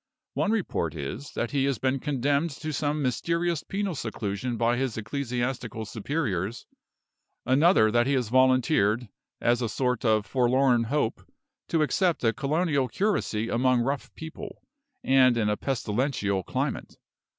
One 0.33 0.49
report 0.49 0.95
is, 0.95 1.29
that 1.35 1.51
he 1.51 1.65
has 1.65 1.77
been 1.77 1.99
condemned 1.99 2.49
to 2.61 2.73
some 2.73 3.03
mysterious 3.03 3.61
penal 3.61 3.93
seclusion 3.93 4.57
by 4.57 4.75
his 4.75 4.97
ecclesiastical 4.97 5.85
superiors 5.85 6.65
another, 7.45 7.91
that 7.91 8.07
he 8.07 8.13
has 8.13 8.29
volunteered, 8.29 9.09
as 9.39 9.61
a 9.61 9.69
sort 9.69 10.03
of 10.03 10.25
Forlorn 10.25 10.85
Hope, 10.85 11.21
to 11.67 11.83
accept 11.83 12.23
a 12.23 12.33
colonial 12.33 12.87
curacy 12.87 13.47
among 13.47 13.81
rough 13.81 14.11
people, 14.15 14.63
and 15.03 15.37
in 15.37 15.49
a 15.49 15.55
pestilential 15.55 16.41
climate. 16.41 16.97